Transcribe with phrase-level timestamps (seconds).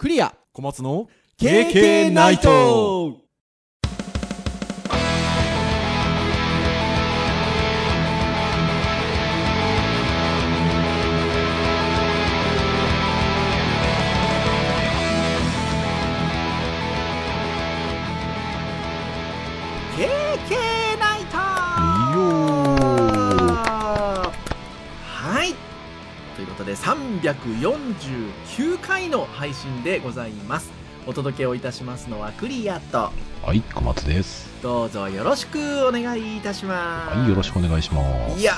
[0.00, 0.34] クリア。
[0.54, 3.18] 小松の KK ナイト
[26.70, 30.70] で349回の配信でございます。
[31.04, 33.10] お届けをいたしますのはクリアと。
[33.42, 34.48] はい、小松です。
[34.62, 35.58] どうぞよろしく
[35.88, 37.18] お願いいたします。
[37.18, 38.40] はい、よろしくお願いします。
[38.40, 38.52] いや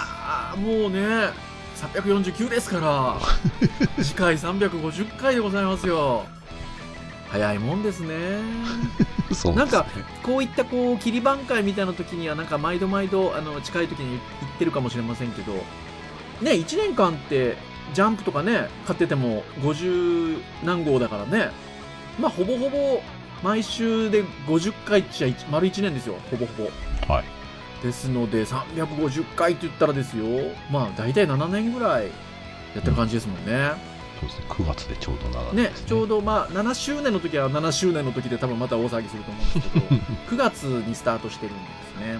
[0.55, 1.31] ーもうね
[1.77, 3.17] 349ですから
[4.05, 6.27] 次回350回でございますよ。
[7.31, 8.43] 早いもんですね。
[9.33, 9.87] そうなんか
[10.23, 15.55] こういったこう切り番会みたいな時にはなんか毎度毎度あの近い時に言ってるかもしれませんけど
[16.43, 21.51] ね1年間ってジャンプとかね買ってても50何号だからね
[22.19, 23.03] まあほぼほぼ
[23.43, 26.65] 毎週で50回っちゃ一丸1年ですよほぼほ
[27.09, 27.25] ぼはい。
[27.85, 30.25] ですので350回って言ったらですよ
[30.71, 32.11] まあ大体7年ぐらいや
[32.81, 33.73] ってる感じですもんね。
[34.21, 34.47] そうですね。
[34.49, 39.87] 9月でちょうど7ね年です、ちょうどまあ7周年の時は7周年の時で多分また大騒ぎすると思うんですけど
[40.31, 41.63] 9月にスタートしてるんで
[41.97, 42.19] すね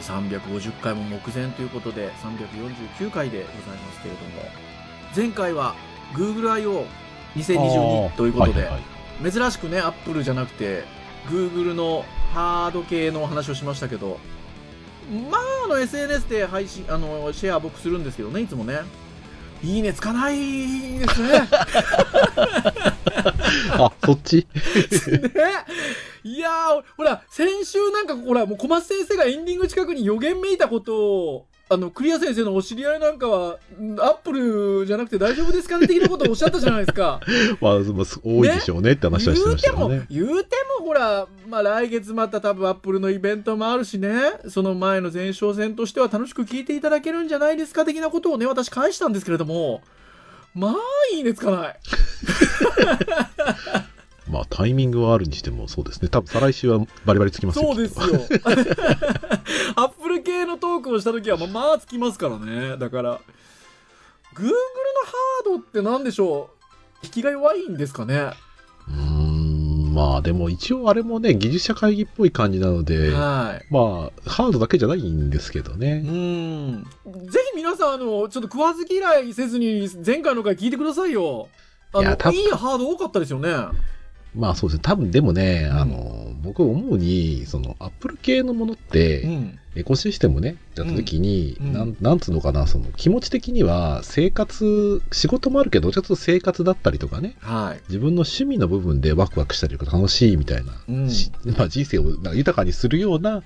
[0.00, 4.42] 350回も目前ということで349回でございますけれども
[5.14, 5.76] 前回は
[6.14, 8.82] GoogleIO2022 ということで、はいはい
[9.20, 10.84] 珍しくねアップルじゃなくて
[11.26, 14.18] Google のハード系のお話をしましたけど
[15.30, 18.80] まああの SNS で配信あのシェア僕するんですけどねいつもね。
[19.60, 21.42] いいねつかないですね
[23.72, 24.36] あ、そっち？
[24.36, 24.44] ね
[26.24, 37.20] いやー、ほら、先週なんか、ほら、もう小松先生がエンディング近くに予言めいたことを、あの、クリア先生のお知り合いなんかは、んアップルじゃなくて大丈夫ですかね的なことをおっしゃったじゃないですか。
[37.60, 40.06] まあ、まあ多いでしょうねって話はして言うもましてたよね、。
[40.10, 44.10] 言うてもほら、まあ来月また多分アップルのイベントもあるしね、
[44.48, 49.82] その前の前哨戦としては楽しく聞いていただけるんじゃないですか的なことをね、私返したんですけれども、
[50.58, 50.74] まあ、
[51.14, 51.76] いいねつかない。
[54.30, 56.08] まあ、タイミングはあるにしてもそうですね。
[56.08, 57.74] 多分再来週はバリバリつきますよ。
[57.74, 58.04] そうですよ。
[59.76, 62.76] アップル系のトークをした時は、まあ、まあつきますからね。
[62.76, 63.20] だから、
[64.34, 66.50] Google のハードって何でしょ
[67.02, 67.06] う？
[67.06, 68.32] 引きが弱いんですかね
[68.88, 69.17] うーん、
[69.98, 73.66] まあでも一応あれもね、技術者会議っぽい感じなので、はい。
[73.68, 75.98] まあ、ハードだけじゃないんですけどうね。
[76.02, 76.84] ん。
[76.84, 81.48] ぜひ皆さん、あの、ちょっと食わず嫌いせずに、前回の回聞いてくださいよ。
[81.92, 83.50] あの、いいハード多かったですよね。
[84.38, 84.82] まあそうですね。
[84.82, 89.58] 多分でもね、うんあの、僕思うに、その、アップル系のものって、ん。
[89.74, 97.82] エコシステムね、やった時に、うんうんなん、なんつうのかな、その気持ち的には生活、仕事もあるけど、ちょっと生活だったりとかね、はい。
[97.88, 100.72] 自分の趣味の部分でワクワクしたりとか楽しいみたいな、
[101.56, 103.42] まあ人生をなんか豊かにするような、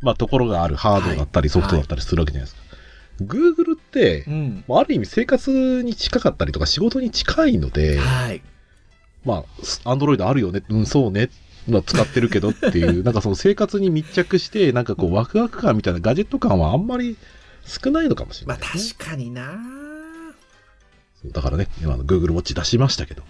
[0.00, 2.76] まあところがあるハードだったりソフトだったりするわけじゃないですか。
[3.22, 4.64] Google って、うん。
[4.68, 8.42] まあある意味生活に近かったりとか仕事に近いので、はい。
[9.26, 9.44] ま
[9.84, 11.30] あ、アンドロイドあるよね、うん、そうね、
[11.68, 17.16] まあ、使ってるけどっていう、 なんかその生活に密着して、なんかこう、ワクワク感みたいなガジェット感はあんまり
[17.64, 19.58] 少ないのかもしれまあないですね、確かにな。
[21.32, 23.24] だからね、今あの Google Watch 出しましたけど。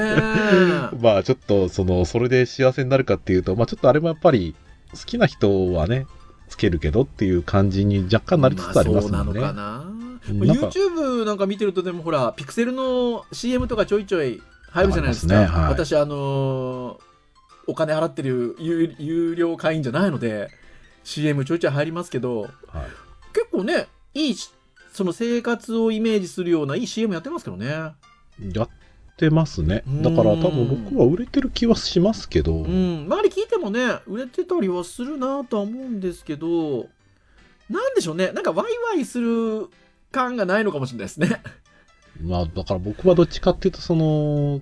[1.02, 4.54] まあちょっと、その、それで幸せになるかっていうと、まあちょっとあれもやっぱり、
[4.92, 6.06] 好きな人はね、
[6.48, 9.40] つけるけどっていう感じに若干なりつつありますもんね。
[9.40, 9.84] まあそうなのかな。
[9.94, 15.34] うんなんか YouTube なんか見てるとでもほらピクセルの CM とかちょいちょい入るじゃないですか。
[15.34, 15.46] すね。
[15.46, 15.68] はい。
[15.70, 17.10] 私あのー
[17.66, 20.50] お金払ってる有有料会員じゃないので
[21.04, 22.50] CM ちょいちょい入りますけどはい。
[23.32, 24.52] 結構ねいいし
[24.92, 27.66] その生活をイメージするようないい CM やってますけどね。
[27.68, 27.94] や
[28.64, 28.68] っ
[29.16, 29.84] てますね。
[29.86, 30.02] うん。
[30.02, 33.04] だから多分僕は売れてる気はしますけど、うん。
[33.04, 36.88] 周り聞いてもね売れてたりはするなとは思うんですけど
[37.68, 38.32] なんでしょうね。
[38.32, 39.68] なんかワイワイする
[40.10, 41.40] 感がないのかもしれないですね
[42.22, 44.60] まあ、だから僕はどっちかっていうと、その、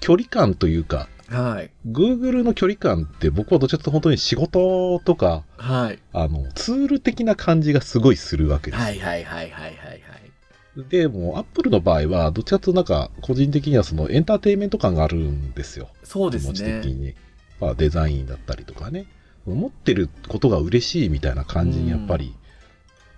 [0.00, 1.70] 距離感というか、はい。
[1.86, 5.98] Google の距離感って僕はどっちかというと本当に仕事とか、はい。
[6.12, 8.82] あの、ツール的な感じがすごいするわけです。
[8.82, 10.88] はいはいはいはいはいはい。
[10.88, 15.88] で、もう Apple の場合は、どっちかというとなんか、個人的にはそのエンターテインメント感があるんですよ。
[16.02, 16.92] そうです気持ち的ね。
[16.94, 17.14] に。
[17.60, 19.06] まあデザインだったりとかね。
[19.44, 22.47] 持ってることが嬉しいみたいな感じにやっぱり、まあ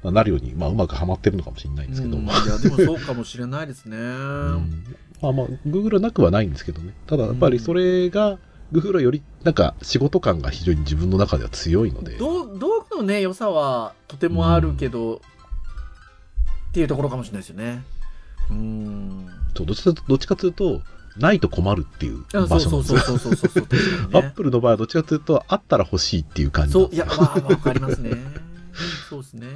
[0.04, 2.16] なるように、まあうまくはまってるのかもしれないんですけど。
[2.16, 3.96] うん いや、でもそうかもしれないですね。
[3.96, 4.84] うん
[5.20, 6.94] まあまあ、Google はなくはないんですけどね。
[7.06, 8.38] ただやっぱりそれが、
[8.72, 12.16] Google はよりなんか仕事感が非常に自分の中では強いので。
[12.16, 15.20] 道道具のね、良さはとてもあるけど、
[16.70, 17.82] っていうところかもしれないですよね。
[18.50, 19.26] うん。
[19.56, 20.82] そうどっちかとどっちかというと、
[21.16, 23.00] ないと困るっていうあ場そう所なんですよ。
[23.00, 27.24] そうそうそうそうそうそう、 アッね、プルの場合はどっちかというと、あったら欲しいっていう感じなそう、いや、んですよ。
[27.26, 28.12] わわかりますね。
[29.08, 29.46] そうですね。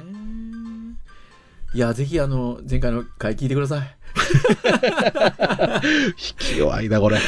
[1.75, 3.97] いや、ぜひ、あの、前回の回聞いてください。
[5.83, 7.17] 引き弱いな、これ。
[7.17, 7.21] っ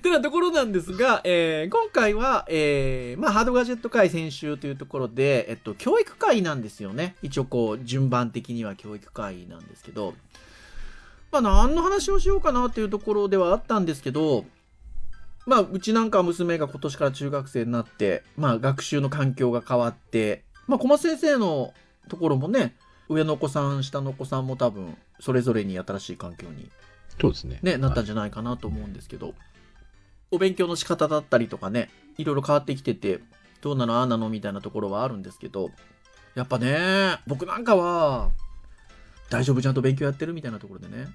[0.00, 7.16] てなところなんですが、えー今回は、えーまあ、ハードガジェット会先週というところで、えっと、教育会なんですよね。
[7.20, 10.14] 一応、こう、順番的には教育会なんですけど、
[11.32, 14.44] まあ、何の話をしようかなっていうところではあったんですけど、
[15.46, 21.74] まあ、うちなんかは娘が今年から中学生になって、まあ、学習の環境が変わって、まあ、小松先生の
[22.08, 22.74] ところもね、
[23.08, 26.68] 上のお子さん、下のお子さんも多分、それぞれに新しい環境に
[27.20, 27.58] そうですね。
[27.62, 29.34] ね、なったんじじゃないかなと思うんですけど、
[30.30, 33.20] お勉強の仕方だったりとかね、いろいろ変わってきてて、
[33.60, 35.70] どうなのああなのみたいなところはあるんですけど、
[36.34, 38.30] やっぱね、僕なんかは、
[39.30, 41.08] 大丈夫ちゃんと勉強やってるみたいなところでね、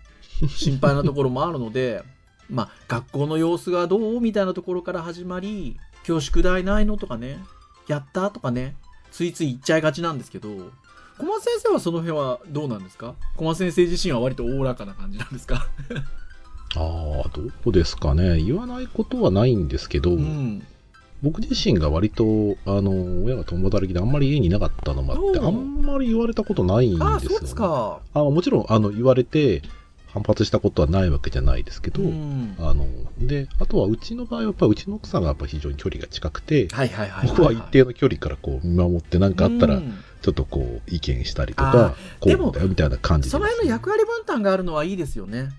[0.47, 2.03] 心配なところもあるので、
[2.49, 7.39] まあ、学校の様子がどうみたいなところから始まり、今日宿題ないのとかね、
[7.87, 8.75] やったとかね、
[9.11, 10.71] ついつい言っちゃいがちなんですけど、
[11.17, 13.15] 小松先生はその辺はどうなんですか？
[13.37, 15.67] 小松先生自身は割とおおらかな感じなんですか？
[16.75, 18.41] ああ、どうですかね。
[18.41, 20.65] 言わないことはないんですけど、うん。
[21.21, 27.11] 僕自身が割と、あの、親が共働きであんまり家にいなかったのもあって、あんまり言われたことないんですよ、ね。
[27.13, 27.99] ああ、そうですか。
[28.15, 29.61] あもちろん、あの、言われて、
[30.13, 32.55] 反発したことはないわけじゃないですけど、うん。
[32.59, 32.87] あの、
[33.17, 37.29] で、あとはうちの場合は、やっぱうちの奥さんがやっぱ非常に距離が近くて、はいはいはいはい。
[37.29, 45.49] 僕は一定の距離からこう見守って何かあったらう、んちょっとこう意見したりとあか、こでもうだよみたいな感じでその辺の役割分担があるのはいいですよね。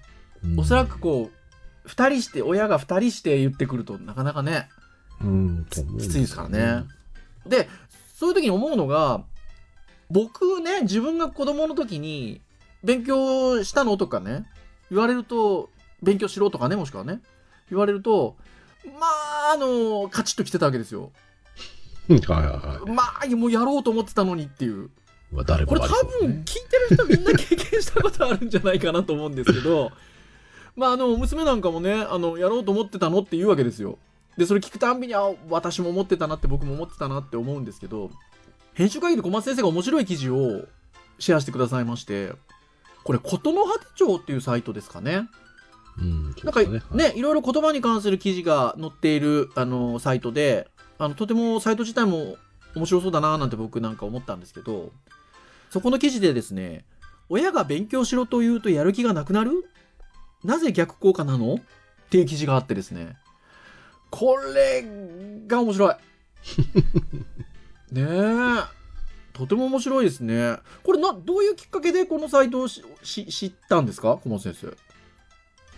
[0.43, 4.69] うんおそらくこう、二人して、親が二人して言ってくるとなかなかね、
[5.21, 6.87] うん、きついですからねよ。
[7.47, 7.69] で、
[8.15, 9.23] そういう時に思うのが、
[10.11, 12.41] 僕ね、自分が子供の時に、
[12.85, 13.97] 勉強したの？
[13.97, 14.47] とかね、
[14.91, 15.71] 言われると、
[16.03, 17.21] 勉強しろとかね、もしくはね、
[17.71, 18.37] 言われると、
[19.01, 19.07] ま
[19.51, 21.11] あ、あの、カチッと来てたわけですよ。
[22.09, 22.91] うんはいはいはい。
[22.91, 24.91] まあ、もうやろうと思ってたのにっていう。
[25.33, 29.91] まあ、誰これ多もありそう分聞いてる人みんな経験したことあるんじゃないかなと思うんですけど、
[30.77, 33.99] まああの、娘なんかもね、あの、やろうと思ってたのって言うわけですよ。
[34.37, 38.11] で、それ聞くたんびに、あ、私も思ってたなって僕も思ってたなって思うんですけど、
[38.75, 40.67] 編集会議で小松先生が面白い記事を
[41.19, 42.33] シェアしてくださいまして、
[43.05, 45.29] これ、ことの葉手帳っていうサイトですかね。
[45.99, 46.63] うん、なんか
[46.93, 50.69] ね、いろいろ言葉に関する記事が載っている、あの、サイトで、
[50.99, 52.37] あの、とてもサイト自体も
[52.75, 54.91] 面白そうだななんて僕なんか思ったんですけど、
[55.71, 56.85] そこの記事でですね、
[57.29, 59.65] 親が勉強しろと言うとやる気がなくなる？
[60.43, 61.55] なぜ逆効果なの？
[61.55, 61.59] っ
[62.11, 63.17] ていう記事があってですね、
[64.11, 64.85] これ
[65.47, 65.95] が面白い。
[67.95, 68.84] ねえ。
[69.35, 70.57] とても面白いですね。
[70.83, 74.17] これな、どういうきっかけでこのサイトをしし知ったんですか？
[74.25, 74.77] 小松先生。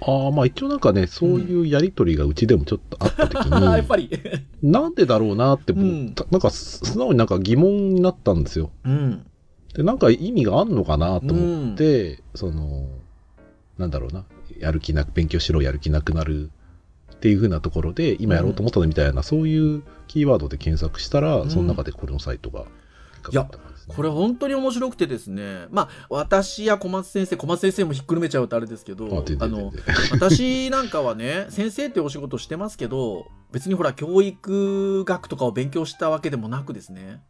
[0.03, 4.11] ああ、まあ一応なんかね、そういうやりとりがうちでもちょっとあった時に、 やっぱり。
[4.63, 8.71] なんでだろうなって、僕うんたなんかす素直になんか疑問になったんですよ。
[8.85, 9.27] うん。
[9.75, 12.89] で、なんか意味があんのかなと思って、その、
[13.79, 14.25] なんだろうな、
[14.59, 16.51] やる気なく、勉強しろ、やる気なくなる
[17.15, 22.65] っていう風なところで、今やろうと思ったのみたいな、そういうキーワードで検索したら、うんその中でこれのサイトが
[23.33, 25.67] 引っかかったんですね、これ本当に面白くてですね。
[25.71, 29.73] まあ、私や小松先生、小松先生もひっくるめちゃうとあれですけど、あの
[30.13, 37.23] 私なんかはね、 先生ってお仕事してますけど、別にほら、教育学とかを勉強したわけでもなくですね。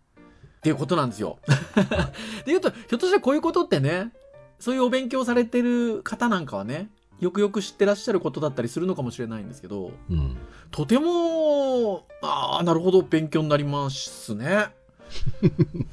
[0.59, 1.39] っていうことなんですよ。
[2.45, 4.13] で言うと、ひょっとしたらこういうことってね、
[4.59, 10.37] そういうお勉強されてる方なんかはね、よくよく知ってらっしゃることだったりするのかもしれないんですけど、うん。
[10.71, 14.69] とても、ああ、なるほど、勉強になりますね。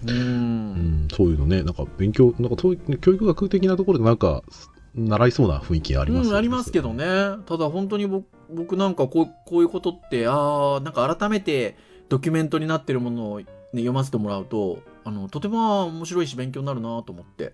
[0.08, 0.12] う。
[0.12, 4.44] うんん、そういうのね、なんか勉強、なんか教育学的なところでなんか、
[4.96, 7.06] 習いそうな雰囲気ありますようん、ありますけどね。
[7.46, 11.75] ただ本当に僕僕なんかこうこういうことって、ああ、なんか改めて
[12.10, 17.53] ドキュメントになってるものを、ね、読ませてもらうと、あの、とても面白いし勉強になるなと思って。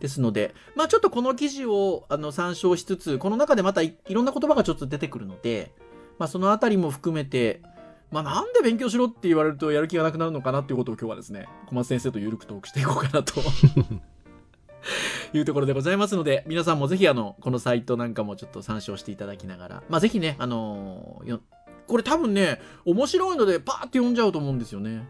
[0.00, 5.70] ですので、まあちょっとこの記事をあの参照しつつ、この中でまたいいろんな言葉がちょっと出てくるので、
[6.18, 7.62] まあそのあたりも含めて、
[8.12, 13.40] まあなんで勉強しろって言われるとやる気がなくなるのかなっていうことを今日はですね、小松先生とゆるくトークしていこうかなと
[15.32, 21.40] いうところでございますので、皆さんもぜひあの、このサイトなんかもちょっと参照していただきながら、まあぜひね、あのーよ
[21.88, 25.08] これ多分ね、面白いのでパーって読んじゃうと思うんですよね。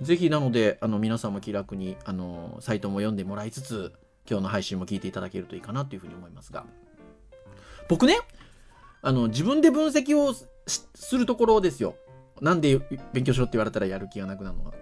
[0.00, 3.92] ぜひなので、あの、皆さんも気楽に、あのーサイトも読んでもらいつつ、
[4.30, 6.64] 今日の配信も聞いていただけるといいかなというふうに思いますが。
[7.88, 8.20] 僕ね、
[9.02, 10.46] あの、自分で分析をし
[10.94, 11.96] するところですよ。
[12.42, 12.76] なんで
[13.12, 14.72] 勉強しろって言われたらやる気がなくなるのが。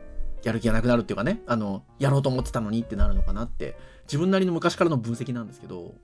[0.42, 5.94] やる気がなくなるっていうかね、あの、やろうと思ってたのにってなるのかなって、自分なりの昔からの分析なんですけど、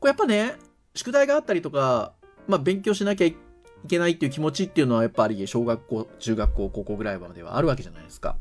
[0.00, 0.56] これやっぱね、
[0.96, 2.12] 宿題があったりとか、
[2.48, 3.36] まあ、勉強しなきゃい
[3.86, 8.36] けないっていう気持ちっていうのはやっぱり小学校、中学校、高校ぐらいまではあるわけじゃないですか。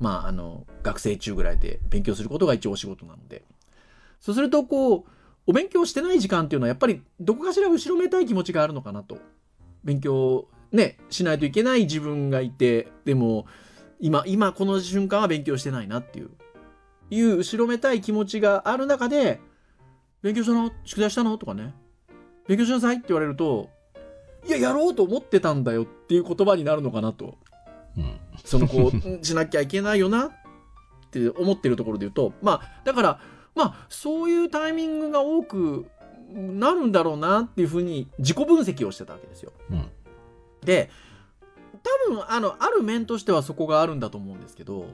[0.00, 3.44] まあ、あの、学生中ぐらいで勉強することが一応お仕事なので。
[4.18, 5.04] そうすると、こう、
[5.46, 9.18] お勉強してない時間っていうのはやっぱりどこかしら後ろめたい気持ちがあるのかなと。
[9.84, 13.46] 勉強ね、しないといけない自分がいて、でも、
[14.00, 16.30] 今、今この瞬間は勉強してないなっていう、
[17.10, 19.40] いう後ろめたい気持ちがある中で、
[20.22, 20.70] 勉強したの？
[20.84, 21.36] 宿題したの？
[21.36, 21.74] とかね。
[22.46, 23.68] 勉強しなさいって言われると、
[24.46, 27.38] いや、やろうと思ってたんだよっていう言葉になるのかなと。
[27.96, 28.18] うん。
[28.44, 28.92] そのこう、
[29.24, 30.30] しなきゃいけないよなっ
[31.10, 33.20] て思ってるところで言うと、まあ、だから、
[33.54, 35.86] まあ、そういうタイミングが多く
[36.32, 39.52] なるんだろうなっていうふうに自己分析をしてたわけですよ。
[39.70, 39.90] うん、
[40.64, 40.90] で、
[42.08, 44.86] 多分、あの、ある面としてはそこがあるんだと思うんですけど、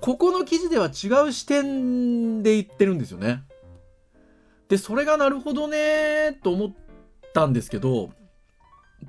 [0.00, 3.44] ここの記事では違う視点で言ってるんですよね。
[4.68, 6.72] で、それがなるほどねと思っ
[7.34, 8.10] たんですけど、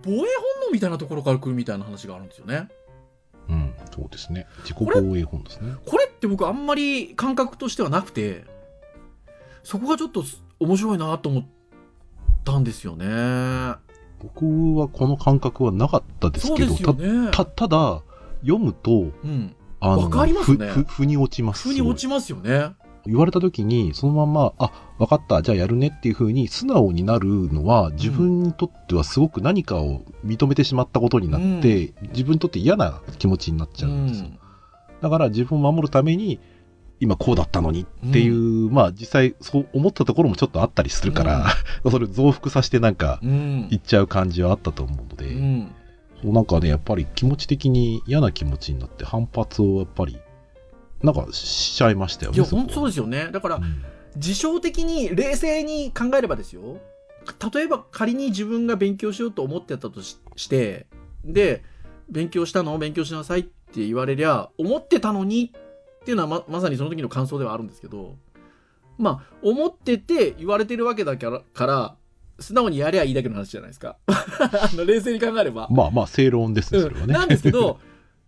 [0.04, 0.26] 防衛本
[0.66, 2.68] 能みたいなところから来るみたいな話があるんですよね。
[3.48, 4.48] うん、そうですね。
[4.64, 5.76] 自己防衛本ですね。
[5.86, 8.44] これって僕あんまり感覚としてはなくて、
[9.64, 10.24] そこがちょっと
[10.60, 11.46] 面白いなと思っ
[12.44, 13.76] たんですよね。
[14.22, 18.02] 僕はこの感覚はなかったですけど、ね、たただ、
[18.42, 20.68] 読むと、うん、あの、かりますね。
[20.68, 21.68] ふ、ふに落ちます。
[21.68, 22.72] ふに落ちますよね。
[23.06, 34.28] 言われた時に、そのまま、あ、分かった、じゃあやるねっていうふうに素直になるのは、自分にとってはすごく何かを認めてしまったことになって、うん、自分にとって嫌な気持ちになっちゃうんですよ。
[34.28, 34.38] うん、
[35.02, 36.40] だから自分を守るために、
[37.02, 41.48] 今こうだったのにっていう、うん、まあ実際そう思ったところもちょっとあったりするから、
[41.90, 45.68] それ増幅させてなんか、言っちゃう感じはあったと思うので、
[46.22, 50.20] そうなんかね、やっぱり気持ち的に嫌な気持ちになって反発をやっぱり
[51.02, 52.38] なんかしちゃいましたよね。
[52.38, 53.30] いや、本当そうですよね。
[53.32, 53.84] だから、うん、
[54.16, 56.78] 自傷的に冷静に考えればですよ。
[57.54, 60.86] 例えば仮に自分が勉強しようと思ってたとして、
[61.26, 61.64] で、
[62.10, 62.78] 勉強したの？
[62.78, 65.54] 勉強しなさいって言われりゃ、思ってたのに
[66.02, 68.18] っていうのはままさにその時の感想ではあるんですけど、
[68.98, 71.96] まあ、思ってて言われてるわけだから、
[72.40, 73.98] 素直にやりゃいいだけの話じゃないですか。
[74.08, 75.68] あの冷静に考えれば。
[75.70, 77.14] まあまあ、正論ですね、それはね。
[77.14, 77.80] なんですけど、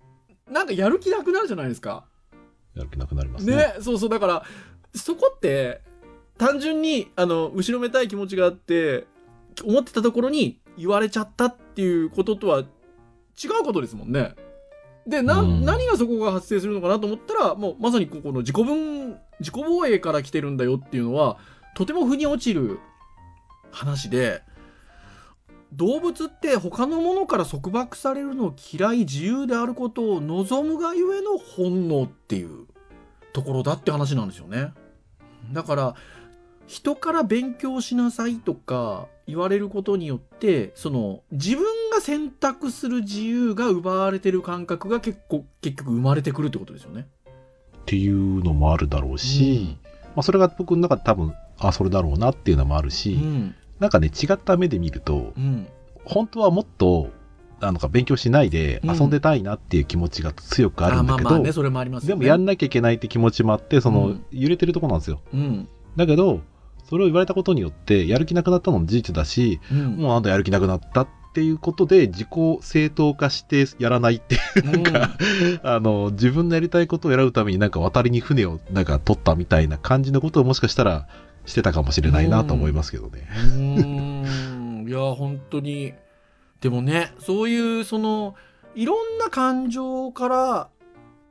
[0.49, 2.05] なんかやる気なくなるじゃないですか。
[2.75, 3.55] やる気なくなりますね。
[3.55, 4.45] ね、そうそう、だから、
[4.93, 5.81] そこって、
[6.37, 9.07] 単純に、あの、後ろめたい気持ちがあって、
[9.63, 14.35] 思ってたところに言われちゃったっていうこととは違うことですもんね。
[15.07, 21.37] で、な、うん、何がそこが発生するのかなと思ったら、もうまさにここの自己分、自己防衛から来てるんだよっていうのは、
[21.75, 22.79] とても腑に落ちる
[23.71, 24.41] 話で、
[25.73, 32.67] 動物って他のものから束縛されるのを嫌い自由であることを望むがゆえの本能っていう
[33.33, 34.71] ところだって話なんですよね。
[35.51, 35.95] だから
[36.67, 47.07] 人から勉強しなさいとか言われることによってその自分が選択する自由が奪われてる感覚が結構結局生まれてくるってことですよね。
[47.81, 55.67] っていうのもあるだろうし、うん、まあ、それが僕の中で多分あそれだろうなっていうのもあるし、うん、なんかね、違った目で見ると、うん、
[56.05, 57.09] 本当はもっと、
[57.59, 61.29] なんか勉強しないで遊んでたいなっていう気持ちが強くあるんだけど、
[62.07, 65.21] でもやんなきゃいけないって気持ちもあって、その、揺れてるとこなんですよ。
[65.33, 66.41] うん、だけど、
[66.89, 72.27] それを言われたことによって、やる気なくなったのも事実だし、うん、もうあんたやる気なくなったっていうことで、自己
[72.61, 75.17] 正当化してやらないっていう、なんか、
[75.63, 81.07] うん、あの、自分のやりたいことを選ぶためになんか渡りに船をなんか取ったみたいな感じのことをもしかしたら
[81.45, 83.27] してたかもしれないなと思いますけどね。
[84.87, 85.93] いや、本当に。
[86.61, 88.35] でもね、そういう、その、
[88.75, 90.69] いろんな感情から、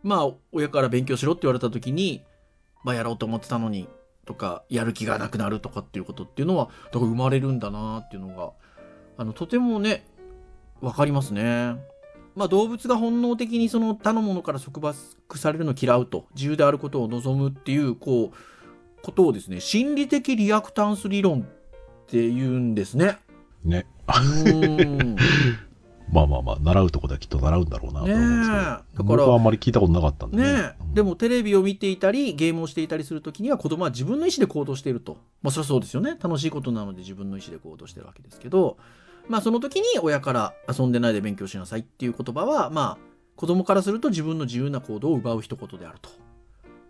[0.02, 2.23] まあ、親から勉強しろって言われた時に、
[2.85, 3.88] まあ、やろうと思ってたのに、
[4.25, 8.52] とか、やる気がなくなるとかっていうことっていうのは、だから生まれるんだなっていうのが、
[9.16, 10.04] あの、とてもね、
[10.81, 11.76] わかりますね。
[12.35, 21.42] まあ、動物が本能的にその他のものから束縛されるのを嫌うと、自由であることを望むっていう、こう、ことをですね、心理的リアクタンス理論っ
[22.07, 23.19] て言うんですね。
[23.64, 23.87] ね。
[26.12, 28.62] まあまあまあ、習うとこではきっと習うんだろうなと思うんですけど。
[28.62, 30.42] ね、だから僕はあんまり聞いたことなかったんでね。
[30.45, 35.16] ね、うん、でもテレビを見ていたり、ゲームをしていたりするときには子供は自分の意思で行動していると。
[35.42, 36.19] まあそれはそうですよね。
[36.23, 38.76] 楽しいことなので自分の意思で行動してるわけですけど、
[39.32, 46.10] まあその時に親から遊んでないで勉強しなさいっていう言葉は、まあ子供からすると自分の自由な行動を奪う一言であると。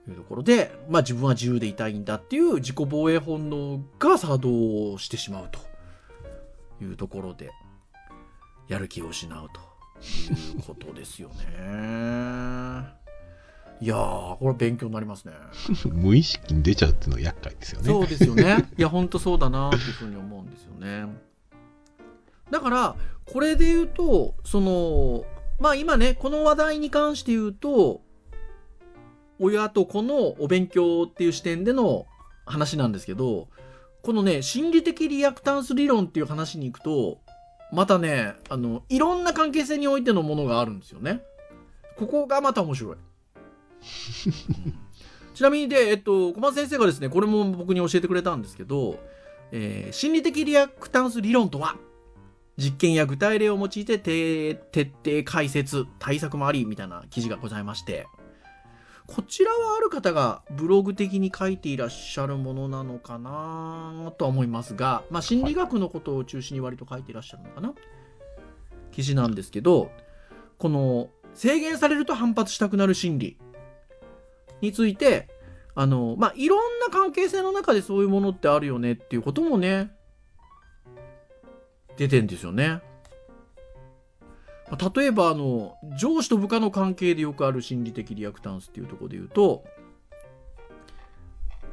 [0.09, 5.61] いうところで、まあ自分は自由でいたいんだっていう自己防衛本能が作動してしまうと。
[6.83, 7.53] いうところで
[8.67, 9.61] やる気を失うと
[10.01, 11.35] いうことですよね。
[13.81, 15.33] いやー、これ勉強になりますね。
[15.91, 17.87] 無意識に出ちゃうっていうのが厄介ですよね。
[17.87, 18.69] そうですよね。
[18.77, 21.32] いや、ほんとそうだなっていうふうに思うんですよね。
[22.53, 25.25] だから、これで言うと、その、
[25.59, 28.03] まあ今ね、この話題に関して言うと、
[29.41, 32.05] 親と子のお勉強っていう視点での
[32.45, 33.49] 話なんですけど、
[34.03, 37.21] このね、心理的リアクタンス理論っていう話に行くと、
[37.73, 41.23] またね、あの、いろんな関係性においてのものがあるんですよね。
[41.97, 42.97] ここがまた面白い。
[45.33, 48.99] ちなみにで、えっと、小松先生がですね、これも僕に教えてくれたんですけど、
[49.53, 51.77] えー心理的リアクタンス理論とは、
[52.59, 58.07] 実験や具体例を用いてて徹底解説、対策もあり、みたいな記事がございまして、
[59.07, 67.75] こちらはある方がブログ的に書いていらっしゃるものなのかなとは思いますが、まあ、心理学のことを中心に割と書いていらっしゃるのかな。
[68.93, 69.91] 記事なんですけど、
[70.59, 73.39] この制限されると反発したくなる心理
[74.61, 75.29] について、
[75.75, 79.91] あの、まあ、いろんな関係性の中でそういうものってあるよねっていうこともね、
[82.03, 82.81] 出てんですよね。
[84.71, 89.65] まあ例えば、あの、上司と部下の関係でよくある心理的リアクタンスっていうところで言うと、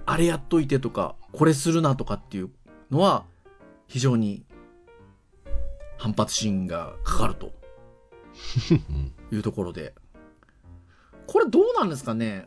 [0.05, 2.51] あれやっといてとか、これするなとかっていう
[2.91, 3.25] のは、
[3.87, 4.43] 非常に
[5.97, 7.51] 反発心がかかると
[8.71, 9.95] うん いうところで。
[11.25, 12.45] これどうなんですかね？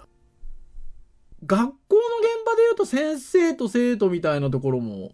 [1.44, 5.12] 学校の現場で言うと先生と生徒みたいなところも、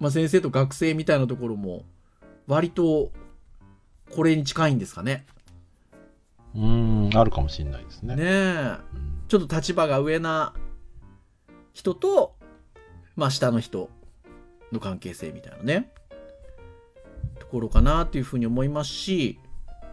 [0.00, 1.84] まあ先生と学生みたいなところも、
[2.48, 3.12] 割と
[4.10, 5.24] これに近いんですかね。
[6.56, 8.16] うーん、あるかもしれないですね。
[8.16, 8.76] ねえ。
[8.94, 10.54] うんちょっと立場が上な
[11.72, 12.34] 人と、
[13.14, 13.88] まあ下の人
[14.72, 15.92] の関係性みたいなね、
[17.38, 19.38] ところかなっていうふうに思いますし、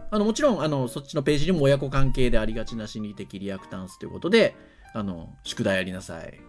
[0.10, 4.56] あの、もちろん、あの、そっちのページにも親子関係でありがちな心理的リアクタンスということで、
[4.94, 6.40] あの、宿題やりなさい。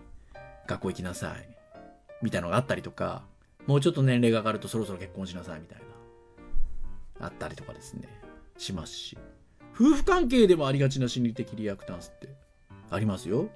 [0.66, 1.46] 学校行きなさい。
[2.22, 3.24] みたいなのがあったりとか、
[3.68, 5.78] もうちょっと年齢が上がるとそろそろ結婚しなさいみたい
[7.20, 8.08] な、あったりとかですね、
[8.56, 9.16] しますし。
[9.74, 12.31] 夫婦関係でもありがちな心理的リアクタンスって
[12.90, 13.50] ありますよ。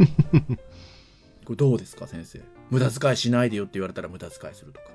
[1.44, 2.40] これどうですか先生？
[2.70, 4.86] 無駄遣いしないでよって言われたら無駄遣いするとか。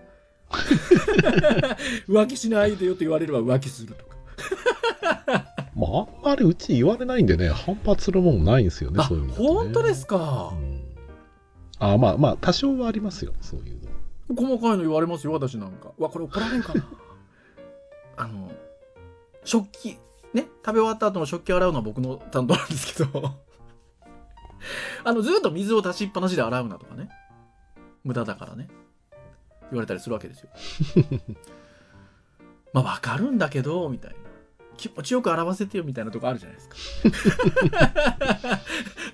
[2.09, 4.15] 浮気しないでよって言われれば浮気するとか。
[5.75, 9.35] まあ、あんまりうち言われないんでね、反発するもんないんですよね、あ、そういうの、ね。
[9.37, 10.51] 本当ですか？
[10.53, 10.55] う。
[10.55, 10.81] ん
[11.77, 13.94] あまあまあ、多少はありますよ、そういうの。
[14.27, 15.91] 細かいの言われますよ、私なんか。
[15.97, 16.83] うわ、これ怒られるかな。
[18.17, 18.51] あの、
[19.43, 19.97] 食器、
[20.33, 23.35] ね、食べ終わった後の食器洗うのは僕の担当なんですけど、
[25.03, 27.09] あの、ずっと水を出しっぱなしで洗うなとかね。
[28.03, 28.67] 無駄だからね。
[29.71, 30.49] 言われたりするわけですよ。
[32.73, 34.17] まあ、わかるんだけど、みたいな。
[34.77, 36.75] 気持ちよく洗わせてよみたいなとこあるじゃないですか。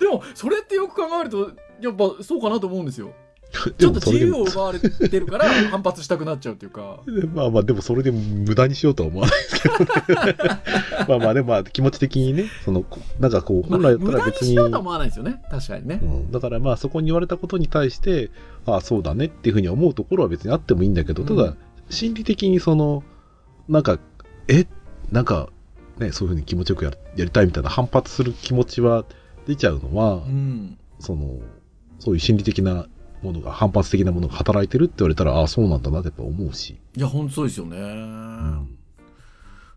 [0.00, 3.14] でも、それってよく考えると、やっぱそうかなと思うんですよ。
[3.78, 7.00] ちょっと自由を奪われてるから反発したくなっちゃうっていうか。
[7.34, 10.36] まあまあ、でもそれで無駄にしようとは思わないですけど、ね、
[11.08, 15.42] まあまあ、でもまあ気持ち的にね、その、こなんかこう、まあ本来だっ無駄にたら別に、しようとは思わないですよね。
[15.50, 16.06] 確かにねう。
[16.06, 18.30] ん、だからまあそこに言われたことに対して、
[18.66, 21.56] ああ、そうだねっていうふうに思うところは別にあってもいいんだけど、ただうん、
[21.90, 23.02] 心理的にその、
[23.68, 23.98] なんか、
[24.48, 24.66] え？
[25.10, 25.50] なんか、
[25.98, 29.04] ね、そういうふうに気持ちよくやるやりたいみたいな反発する気持ちは
[29.46, 30.78] 出ちゃうのは、うん。
[30.98, 31.38] その、
[31.98, 32.86] そういう心理的な
[33.22, 36.78] ものが、反発的なものが働いてるって言われたら、ああ、そうなんだなってやっぱ思うし。
[36.96, 37.76] いや、ほんとそうですよね。
[37.76, 38.78] うん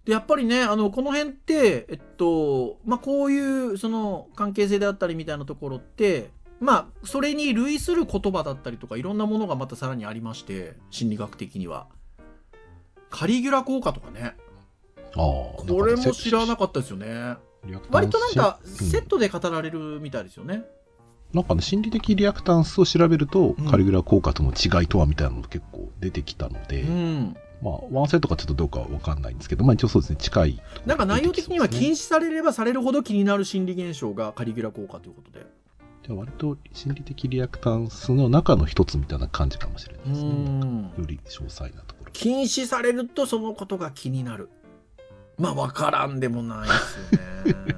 [0.06, 6.30] で、やっぱりね、あの、この辺って、えっと、まあ、こういう、その、関係性であったりみたいなところって、
[6.60, 11.88] まあ、それに類する言葉だったりとか、いろんなものがまたさらにありまして、心理学的には。
[13.10, 14.36] カリギュラ効果とかね。
[15.16, 17.38] ああ、これも知らなかったですよね。
[17.90, 20.66] 割となんか、うんセットで語られるみたいですよね。
[21.36, 27.38] なんかね、心理的リアクタンスを調べると、うんカリグラ効果との違いとはみたいなのが結構出てきたので、うん。
[27.62, 30.62] まあ、ワンセットかちょっとどうかは分かんないんですけど、まあ一応そうですね、近い。
[30.86, 31.94] なんか内容的には禁止。
[31.94, 35.46] 止されればされるほど気になる心理現象がカリギュラ効果ということで。
[36.06, 40.30] じゃあ割と心理的リアクタンスの中の一つみたいな感じかもしれないうですね。
[40.30, 40.84] ん。
[40.84, 42.12] より詳細なところ。
[42.14, 44.50] 禁止されるとそのことが気になる。
[45.38, 46.74] まあ分からんでもないで
[47.44, 47.75] すよね。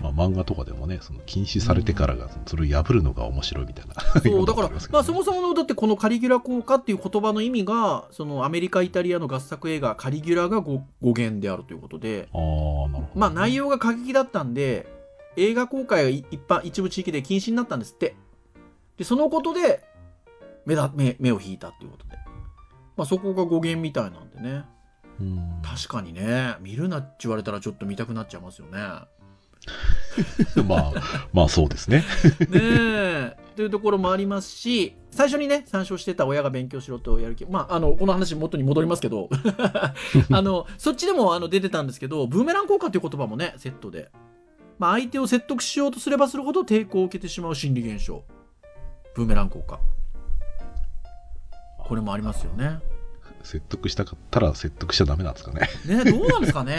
[0.00, 3.94] まあ漫画とかでもね、その禁止されてからが、それを破るのが面白いみたいな。
[4.20, 12.28] そうだから、まあ、そもそそものだってこのカリギュラ効果っていう言葉の意味がそのアメリカイタリアの合作映画「カリギュラ」が語語源であるということで。
[12.32, 13.20] ああ、なるほど。
[13.20, 14.88] まあ内容が過激だったんで
[15.36, 18.16] 映画公開がい一般一部地域で禁止になったんですって。
[18.96, 19.82] でそのことで
[20.66, 22.18] 目だ目目を引いたっていうことで、
[22.96, 24.64] まあ、そこが語源みたいなんでね。
[25.20, 25.62] うん。
[25.62, 26.56] 確かにね。
[26.60, 28.78] 見るなって言われたらちょっと見たくなっちゃいますよね
[30.66, 30.92] まあ、
[31.32, 32.04] まあそうですね。
[32.48, 33.36] ねえ。
[33.56, 39.28] というところもありますし、最初にね、参照してた親が勉強しろとやる気、まあ、あの、この話元に戻りますけど、
[40.32, 44.10] あの、そっちでもあの出てたんですけど、ブーメラン効果という言葉もね、セットで。
[44.78, 48.24] まあ、相手を説得しようとすればするほど抵抗を受けてしまう心理現象。
[49.14, 49.78] ブーメラン効果。
[51.78, 52.78] これもありますよね。
[53.42, 55.68] 説得したかったら説得しちゃダメなんですかね。
[55.86, 56.72] ねどうなんですかね。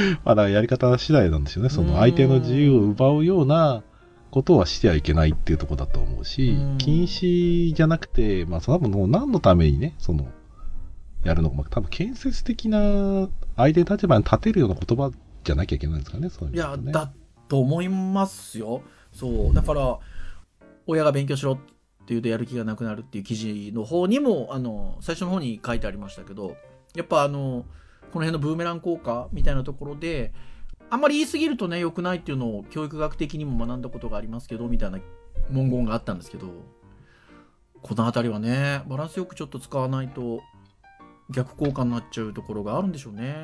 [0.24, 1.68] まあ、だからやり方次第なんですよね。
[1.68, 3.82] その相手の自由を奪うような
[4.30, 10.26] ことはしてはいけないっていうところだと思うし、うん禁止じゃなくて、まあ、多分もう何のためにね、その、
[11.22, 15.10] やるのか、まあ、多分建設的な相手の立場に立てるような言葉
[15.44, 17.12] じゃなきゃいけないんですかね、そういういや、だ
[17.48, 18.82] と思いますよ。
[19.12, 19.54] そう。
[19.54, 19.98] だから、
[20.86, 21.73] 親が勉強しろって
[22.08, 26.56] 言うとやる気がなくなるっていう記事の方にも、あの、最初の方に書いてありましたけど、
[26.94, 27.64] やっぱあの、
[28.12, 30.32] この辺のブーメラン効果みたいなところで、
[30.90, 35.00] あんまり言い過ぎるとね、良くないっていうのを教育学的にも学んだことがありますけど、みたいな
[35.50, 36.48] 文言があったんですけど、
[37.82, 40.40] この辺りはね、バランスよくちょっと使わないと
[41.30, 43.34] 逆効果になっちゃうところがあるんでしょうね。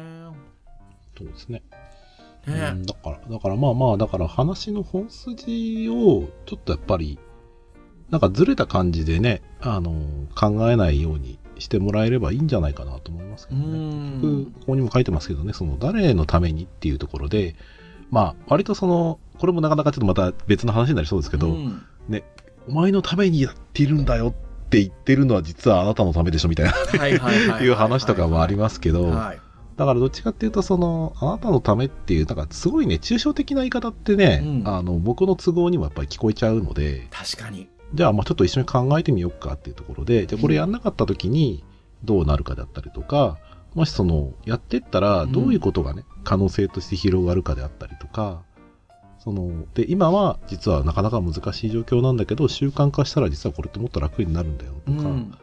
[1.16, 1.62] そうですね。
[2.46, 7.18] ねうんだから、だからまあまあ、だから話の本筋を、ちょっとやっぱり、
[8.10, 9.92] なんかずれた感じでね、あの、
[10.34, 13.78] 考えないようにしてもらえればいいんじゃないかなと思いますけうどね。
[13.78, 14.44] ん。
[14.46, 17.54] ここにも書いてますけどね、その誰のためにっていうところで、
[18.10, 21.82] まあ、割とその、これもなかなかちょっとまた別の話になりそうですけど、うん
[22.68, 29.40] お前のためにやっているんだよって言ってるのは実はあなたのためでしょみたいなはいう話とかもありますけど、はい。
[29.76, 37.66] だからどっちかっていうと、その、あなたのためっていう、なんかすごいね、抽象的な言い方ってね、うんあの、僕の都合にもやっぱり聞こえちゃうので、確かに。
[37.94, 41.64] じゃあ、まあちょっと一緒に考えてみようかっていうところで、じゃあこれやんなかった時に
[42.04, 43.38] どうなるかだったりとか、
[43.74, 48.42] もしその、やってったらどういうことがね、可能性として広がるかであったりとか、
[49.18, 55.34] その、で、今は実はなかなか難しい状況なんだけど、習慣化したら実はこれってもっと楽になるんだよとか、うん。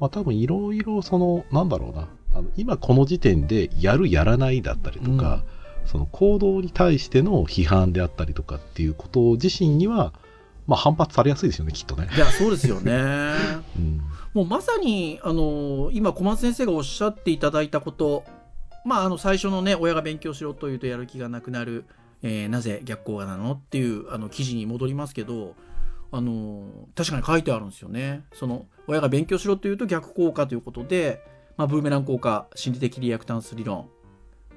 [0.00, 5.42] まあ多分いろいろその、なんだろうな、あの今この時点でやるやらないだったりとか、
[5.84, 10.12] その行動に対しての批判であったりとかっていうこと自身には、
[10.66, 12.08] まあ反発されやすいですよね、きっとね。
[12.14, 12.92] いや、そうですよね。
[13.76, 14.00] うん。
[14.32, 18.24] もうまさに、あの、今、小松先生がおっしゃっていただいたこと、
[18.84, 21.84] まあ、あの、最初のね、親が勉強しろというとやる気がなくなる、
[22.22, 25.54] えーなぜ逆効果なのっていう、あの、記事に戻りますけど、
[26.10, 28.24] あの、確かに書いてあるんですよね。
[28.32, 31.22] その、親が勉強しろというと逆効果ということで、
[31.56, 33.88] まあ、ブーメラン効果、心理的リアクタンス理論。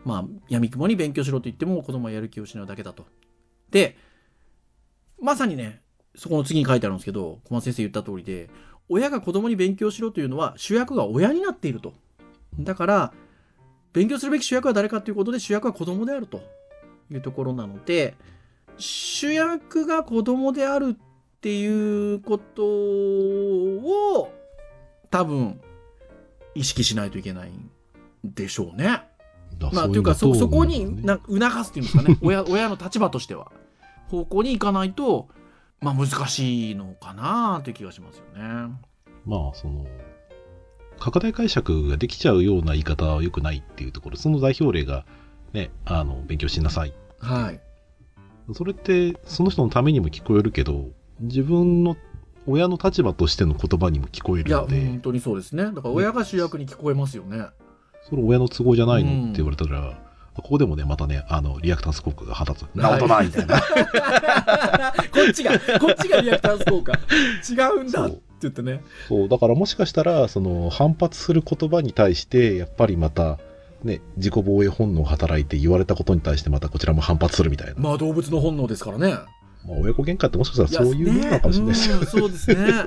[0.06, 3.06] まあ、闇雲に勉強しろと言っても子供はやる気を失うだけだと。
[3.72, 3.98] で、
[5.22, 5.82] まさにね、
[6.18, 8.50] そこの次に書いてあるんですけど、小松先生言った通りで、
[8.90, 11.94] 親が子供に勉強しろというのは主役が親になっていると。
[12.60, 13.14] だから、
[13.94, 16.42] 勉強するべき主役は誰かということで主役は子供であると
[17.12, 18.16] いうところなので、
[18.78, 24.34] 主役が子供であるっていうことを
[25.12, 25.60] 多分
[26.56, 27.70] 意識しないといけないん
[28.24, 29.04] でしょうね。
[29.58, 33.52] だまあ、というかそ、そこになな促すっていうんですかね親、親の立場としては。
[34.08, 35.28] 方向に行かないと、
[35.82, 38.72] まあ難しいのかなという気がしますよね。
[39.26, 39.86] まあ、その、
[41.00, 45.06] 拡大解釈ができちゃうような言い方は良くないっていうところ、その代表例が、
[45.54, 46.94] ね、あの、勉強しなさい。
[47.20, 47.62] はい。
[48.54, 51.98] それって、その人のためにも聞こえるけど、自分の
[52.48, 55.66] 親の立場としての言葉にも聞こえいや、るので、本当にそうですね。
[55.66, 57.48] だから親が主役に聞こえますよね。
[58.10, 60.00] それ親の都合じゃないの、うんって言われたら、
[60.38, 62.62] ここでもね、またね、あの、リアクタンス効果が肌つ。
[62.62, 63.60] いなことないみたいな。
[65.12, 66.94] こっちが、こっちがリアクタンス効果。
[67.50, 68.84] 違うんだって言ってね。
[69.08, 73.40] そう、だからもしかしたら、その、反発する言葉に対して、やっぱりまた、
[73.84, 77.74] ね、自己防衛本能が働いて言われたことに対してまたこちらも反発するみたいな。
[77.78, 79.12] まあ動物の本能ですからね。
[79.68, 81.96] まあ、親子喧嘩ってもしかしたらそういうものかもしれないですよ。
[81.96, 82.86] ねうんそうですね。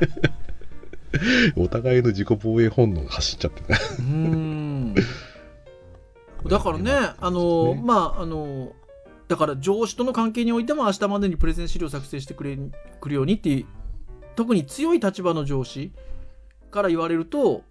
[1.57, 3.79] お互いの自己防衛本能が走っちゃってね。
[3.99, 4.95] うん。
[6.49, 8.73] だからね、あの、ねまあ、あの、
[9.29, 12.59] だから上司との関係においても明日までにプレゼン資料を作成してくれ
[13.01, 13.67] くるようにっていう、
[14.37, 15.93] 特に強い立場の上司
[16.71, 17.63] から言われると、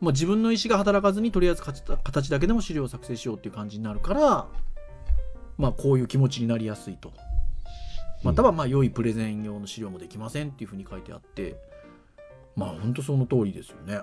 [0.00, 4.46] まあ、自分の意思が働かずにとりあえず形形だけでも資料を作成しようっていう感じになるから、
[5.56, 7.12] まあ、こういう気持ちになりやすいと。
[8.22, 11.56] または、まあ、良いプレゼン用の資料もできませんっていうふうに書いてあって、
[12.56, 14.00] まあ、本当その通りですよね。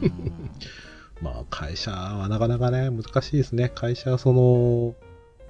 [1.20, 3.70] うんまあ、会社はなかなかね、難しいですね。
[3.74, 4.94] 会社はその、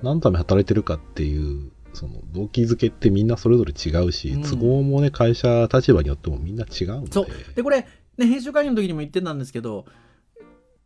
[0.02, 4.42] 何のために働いてるかっていう、その動機づけってみんなそれぞれ違うし、うん。
[4.42, 7.12] 都合もね、会社立場によってもみんな違うので。
[7.12, 7.26] そう。
[7.55, 7.87] でこれ、
[8.18, 9.85] ね、編集会議の時にも言ってたんですけど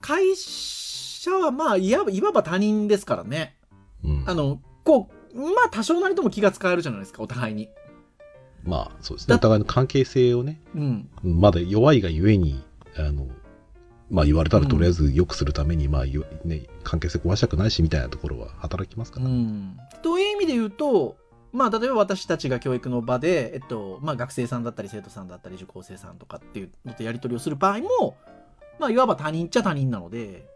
[0.00, 3.56] 会社はまあいわばいわば他人ですからね。
[4.04, 4.24] うん。
[4.26, 7.68] あのこうまあ多少なりとも気が使えるじゃないですかお互いに。
[8.64, 9.36] まあそうですね。
[9.36, 12.62] お互いの関係性をね、うん、まだ弱いがゆえに
[12.96, 13.28] あの
[14.10, 16.04] まあ言われたらとりあえず良くするために、まあ
[16.44, 21.16] ね、関係性壊したくないしみたいなところは働きますから、うん、という意味で言うと
[21.52, 28.16] まあ、例えば私たちが教育の場で、えっとまあ、学生さんだったり生徒さんだったり受講生さんとかっていうのとやり取りをする場合も、
[28.78, 30.46] まあ、いわば他人っちゃ他人なので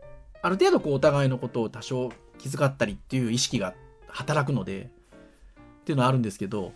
[0.41, 3.75] ある程度こうお互いのことを多少気遣ったりっていう意識が
[4.07, 4.85] 働くのでっ
[5.85, 6.73] ていうのはあるんですけど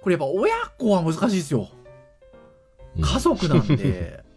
[0.00, 1.68] これやっぱ親子は難しいですよ。
[3.00, 4.24] 家族なんで、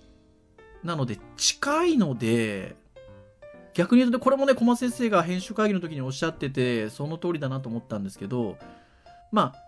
[0.86, 2.76] なので近いので
[3.74, 8.58] 逆に言うとこれもね小松先生が編集会議の時におっしゃっててその通りだなと思ったんですけど
[9.32, 9.66] まあ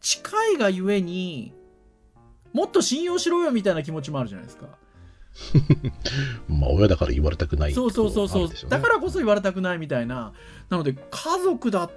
[0.00, 1.52] 近いがゆえに
[2.52, 4.66] もっと信用しろよみたいな気持ちもあるじゃないですか。
[6.48, 10.32] まあ親だから言われたくない、そうそうそうそう、ね、だからこそ言われたくないみたいな。
[10.68, 11.90] なので家族だっ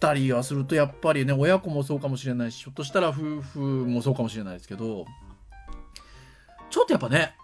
[0.00, 5.04] たりはするとやっぱりね親子もそうかもしれないしひょっとしたら夫婦もそうかもしれないですけど
[6.70, 7.36] ちょっとやっぱね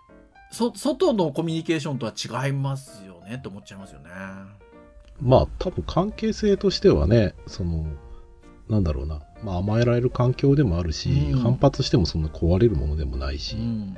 [0.50, 4.08] そ外のコミュニケーションとは違いますよねって思っちゃいますよね。
[5.20, 7.86] まあ多分関係性としてはねその
[8.68, 13.96] なんだろうな、まあ、甘えられる環境でもあるし、うん、反発してもそんな壊れるものでもないし、うん、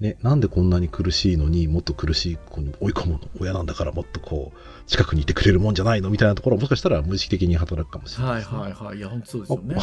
[0.00, 3.20] ね、なんでこんなに苦しいのにもっと苦しい子に追い込むの？
[3.40, 6.10] 親なんだからもっとこう近くにいてくれるもんじゃないの？
[6.10, 8.98] みたいなところはもしかしたら無意識的に働くかもしれない、ね、はいはいはい。
[8.98, 9.76] いや本当そうですよね。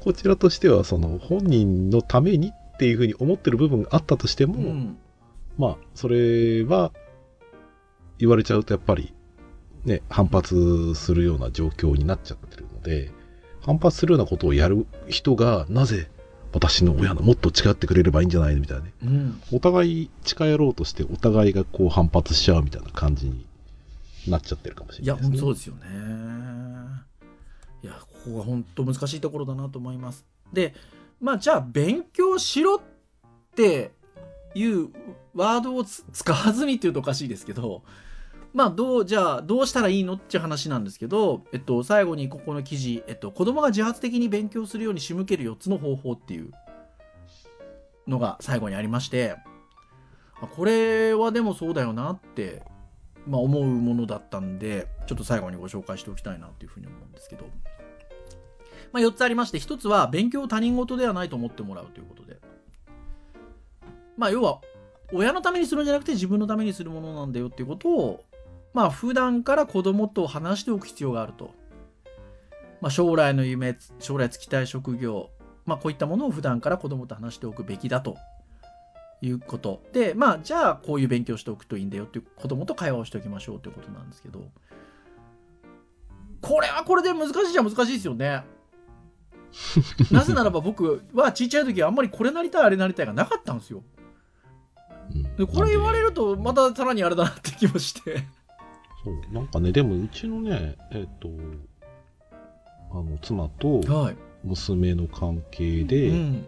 [0.00, 4.98] こちらとしてはその本人のためにっていうふうに思ってる部分があったとしても、うん、
[5.58, 6.92] まあそれは
[8.18, 9.14] 言われちゃうとやっぱり
[9.84, 13.10] ね反発するような状況になっちゃってるので
[13.60, 16.08] 反発するようなことをやる人がなぜ
[16.52, 23.46] 私の親のもっと違ってくれればいいんじゃないのみたいなね、うん、お互い近寄ろうとしてお互いがこう反発しちゃうみたいな感じに
[24.28, 25.82] なっちゃってるかもしれないです、ね、いやそうですよね。
[27.82, 30.24] いやここが本当難しいところだなと思います。
[30.52, 30.74] で
[31.20, 32.80] まあじゃあ勉強しろっ
[33.56, 33.90] て
[34.54, 34.90] いう
[35.34, 37.82] ワードを使わずにっていうとおかしいですけど
[38.54, 46.50] まあ、どう、じゃあ、どうしたらいいのっていう話なんですけど、えっと、最後にここの記事、えっと、子供が自発的に勉強するように仕向ける4つの方法っていう
[48.06, 49.36] のが最後にありまして、
[50.54, 52.62] これはでもそうだよなって、
[53.26, 57.46] まあ、思うものだったんで、ちょっと最後にご紹介しておきたいなっていうふうに思うんですけど、
[58.92, 62.36] まあ、4つありまして、1つは勉強を他人事ではないと思ってもらうということで、
[64.18, 64.60] まあ、要は、
[65.12, 68.24] 親のためにするんじゃなくて自分のためにするものなんだよっていうことを
[68.72, 71.50] まあ普段から子供と話しておく必要があると。
[72.80, 75.30] まあ、将来の夢、将来就きたい職業、
[75.66, 78.16] まあこういったものを普段から子供と話しておくべきだと
[79.20, 79.82] いうこと。
[79.92, 84.42] で、まあじゃあこういう勉強しておくといいんだよっていう子供と会話をしておきましょうということなんですけど、
[86.40, 88.42] これはこれで難しいじゃ難しいですよね。
[90.10, 93.84] なぜならば僕はちっちゃい時はあんまりこれなりたいあれなりたいがなかったんですよ。
[95.46, 98.24] でこれ言われるとまたさらにあれだなって気もして。
[99.04, 101.28] そうなんかねでもうちのねえっ、と
[102.92, 103.80] あの妻と
[104.44, 106.46] 娘の関係で、はいうん。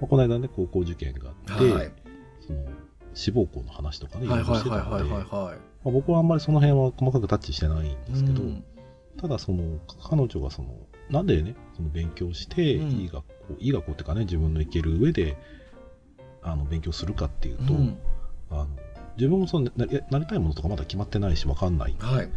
[0.00, 1.92] まあ、この間ね高校受験があって、はい、
[2.46, 2.64] その
[3.14, 8.64] 志望校の話とかねいろいろしてたので僕はあんまりその辺は細かくタッチしてないんですけど、うん、
[9.18, 10.74] ただその彼女がその
[11.08, 15.36] なんでねその勉強して、いい学校いい学校っていうかね自分の行ける上で
[16.42, 17.74] あの勉強するかっていうと、
[18.50, 18.68] あの
[19.16, 22.30] 自分もそのななりたいものとかまだ決まってないし分かんない、はい、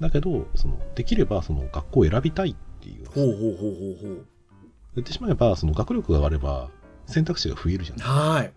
[0.00, 3.06] だけどそのできればその学校を選びたいっていう。
[3.06, 4.26] ほうほうほうほうほう。
[4.94, 6.70] 言ってしまえばその学力が上がれば
[7.06, 8.06] 選択肢が増えるじゃない。
[8.06, 8.52] はい。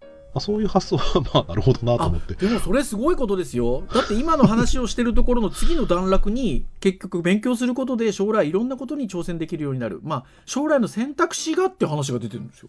[0.00, 2.34] まあ、そういう発想はまあなるほどなと思って。
[2.34, 3.82] でもそれすごいことですよ。
[3.92, 10.00] だって今の話をしてるところの次の段落に結局勉強することで将来いろんなことに挑戦できるようになる。
[10.02, 12.68] まあ将来の選択肢がって話が出てるんですよ。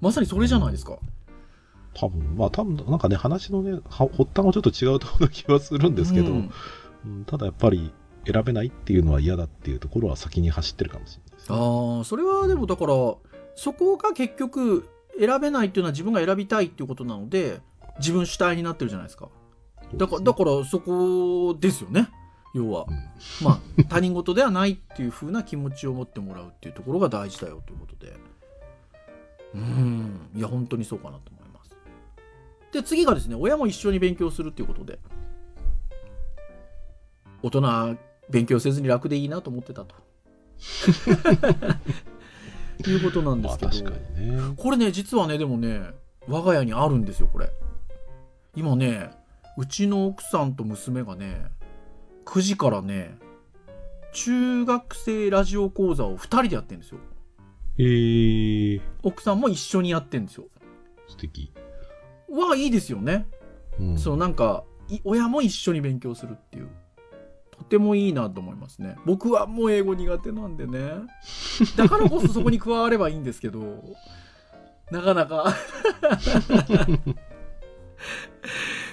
[0.00, 0.98] まさにそれじゃないですか、うん
[2.00, 7.92] 多分、まあ多分、なんかね、話のね、発端はちょっと違うところな気はするんですけど、うん、ただやっぱり
[8.24, 12.94] 選べないっていうのは嫌だっていうところは先に走ってるかもしれないです、ね、ああ、それはでもだから、
[13.56, 17.60] そこが結局選べないっていうのは自分が選びたいっていうことなので、
[17.98, 19.28] 自分主体になってるじゃないですか。
[19.94, 22.08] だから、だからそこですよね。
[22.54, 28.16] 要は、うん、まあ他人事ではないっていうふうな気持ちを持ってもらうっていうところが大事だよということで。
[29.54, 30.30] うん。
[30.34, 31.37] いや本当にそうかなと思
[32.72, 34.98] で、次がですね、親も一緒に勉強するっていうことで、
[37.42, 37.96] 大人
[38.30, 39.94] 勉強せずに楽でいいなと思ってたと。
[42.86, 45.90] いうことなんですけど、まあね、これね、実はね、でもね、
[46.28, 47.50] 我が家にあるんですよ、これ。
[48.54, 49.10] 今ね、
[49.56, 51.46] うちの奥さんと娘がね、
[52.24, 53.18] 9時からね、
[54.12, 57.00] 中学生ラジオ講座を2人でやってるんですよ。
[57.78, 60.46] えー、奥さんも一緒にやってるんですよ。
[61.08, 61.52] 素敵。
[62.30, 63.26] はいいですよね。
[63.80, 66.68] うん、そうなんかい親も一緒に勉強するっていう。
[67.58, 68.96] とてもいいなと思いますね。
[69.04, 70.92] 僕はもう英語苦手なんでね。
[71.76, 73.82] だからこそそこに加わればいいんですけど。
[74.90, 75.52] なかなか。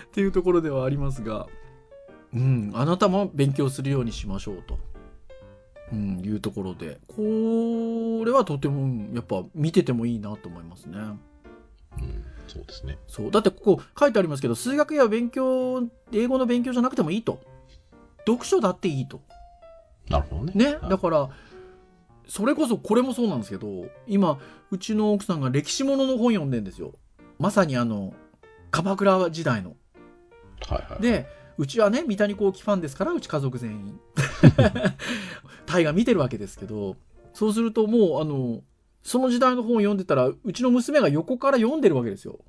[0.07, 1.47] っていうところではありますが。
[2.33, 4.77] うんあなたも勉強するようにしましょうと、
[5.93, 6.99] うん、いうところで。
[7.07, 10.97] これはとてもやっぱ見ててもいいなと思いますね。
[12.45, 12.97] うん、そうですね。
[13.07, 13.31] そう。
[13.31, 17.39] だってここ書いてありますけど、数学や勉強、英語の勉強じゃなくてもいいと。
[18.27, 19.21] 読書だっていいと。
[20.09, 20.51] なるほどね。
[20.55, 20.75] ね。
[20.75, 21.29] はいだから、
[22.27, 24.39] それこそこれもそうなんですけど、今、
[24.71, 26.93] うちの奥さんが歴史ものの本読んでんですよ。
[27.37, 28.13] まさにあの、
[28.71, 29.75] 鎌倉時代の。
[30.67, 31.01] はいはい。
[31.01, 31.27] で、
[31.57, 33.99] うちはね、三谷幸喜ファンですから、うち家族全員。
[35.65, 36.95] 大河見てるわけですけど、
[37.33, 38.61] そうするともう、あの、
[39.05, 42.39] その時代の本を読んでたら、うちの娘が横から読んでるわけですよ。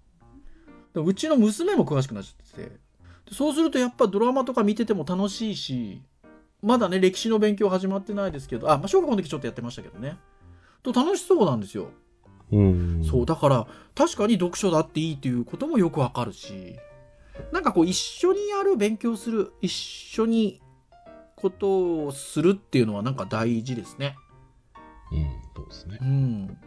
[0.95, 2.71] でうちの娘も詳しくなっちゃってて。
[2.71, 6.01] でそうするとやっぱドラマとか見てても楽しいし、
[6.63, 10.17] まだね、歴史の勉強始まってないですけど、あ、まあ、小学校の時ちょっとやってましたけどね。
[10.83, 11.91] と楽しそうなんですよ。
[12.51, 13.05] うん。
[13.05, 16.79] そう、だから、確かに読書だっていいっていうこともよくわかるし、
[17.53, 20.63] なんかこう、一緒にやる、勉強する、一緒に
[21.35, 24.17] ことをするっていうのはなんか大事ですね。
[25.13, 26.05] うん、そうですねう。
[26.05, 26.59] ん。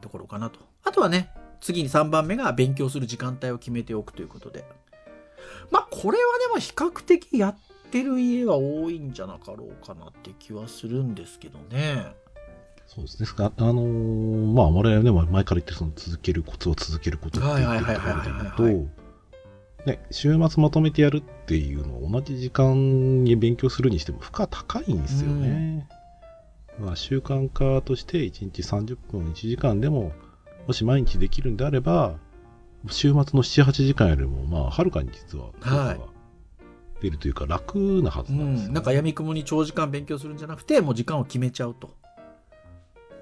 [0.00, 0.60] ところかなと。
[0.82, 1.30] あとはね、
[1.60, 4.64] 次に3番目が勉強する時間帯を決めておくということで。
[5.70, 7.56] まあ、これはでも比較的やっ
[7.90, 12.14] てる家は多いんじゃなかろうかなって気はするんですけどね。
[12.86, 13.28] そうですね。
[13.38, 25.88] あのーまあ、我々ね、前から言ってるその続けるコツを続けることっていうところで言うと、ね、週末まとめてやるっていうのを同じ時間に勉強するにしても負荷高いんですよね。
[26.78, 30.12] まあ、習慣化として1日30分1時間でも、
[30.66, 32.16] もし毎日できるんであれば、
[32.90, 36.06] 週末の7、8時間よりも、まあ、はるかに実ははいが
[37.00, 38.74] 出るというか、楽なはうずなんですよ、ん。
[38.74, 41.94] なんか闇雲に長時間勉強するんじゃなくて、もう時間を決めちゃうと。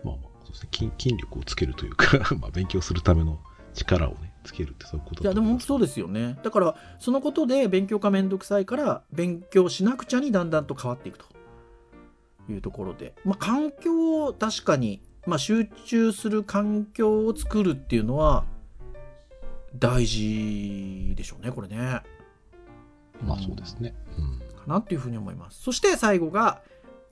[0.05, 3.41] まあまあ、そうですね筋、筋力をつけるというか、 まあ、勉強するための
[3.75, 6.39] 力をね、つけるってそういうこといや、でも本当そうでですよね。
[6.43, 11.32] だから、そのことで勉強がめんどくさいから、勉強しなくちゃにだんだんと変わっていくと
[12.49, 13.15] いうところで。
[13.25, 18.45] まあ、環境を確かに、まあ、集中する環境を作るっていうのは、
[19.79, 22.03] 大事でしょうね、これね。
[23.23, 23.95] まあそうですね。
[24.19, 24.39] うん。
[24.57, 25.63] かなっていうふうに思います。
[25.63, 26.61] そして最後が、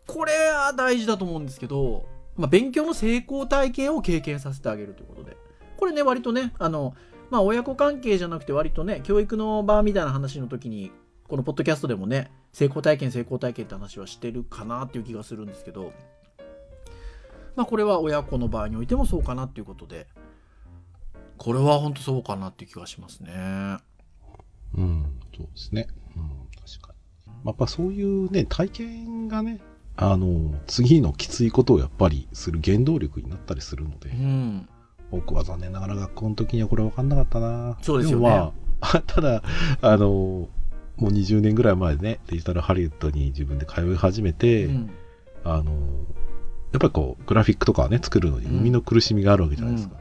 [0.06, 5.36] これは大事だと思うんですけど、まあ、勉強の成功体験を経験させてあげるということで。
[5.76, 6.94] これね、割とね、あの、
[7.30, 10.90] まあ、親子関係じゃなくて割とね、教育の場みたいな話の時に、
[11.28, 15.92] このポッドキャストでもね、成功体験、成功体験って話はしてるかなっていう気がするんですけど、
[17.56, 20.06] まあ、これは親子の場合においてもそうかなっていうことで、
[21.36, 23.78] これは本当そうかなっていう気がしますね。
[24.76, 25.88] うん、そうですね。
[26.16, 26.22] うん、
[26.54, 26.98] 確かに。
[27.26, 29.60] まあやっぱそういうね、体験がね、
[29.96, 34.68] あの、次のきついことをやっぱりする原動力になったりするので、うん。
[35.10, 37.78] 僕は残念ながら学校の時にはこれ分かんなかったな。
[37.82, 38.28] そうですよね
[38.80, 39.42] あ、 ただ、
[39.82, 40.48] あの、
[40.96, 44.90] もう20年ぐらい前ね、デジタルハリウッドに自分で通い始めて、うん
[45.44, 45.72] あの、
[46.72, 49.96] やっぱりこう、グラフィックとかをね、作るのにうん生みの苦しみがあるわけじゃないですか。